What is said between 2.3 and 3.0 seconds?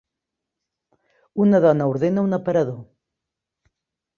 un aparador.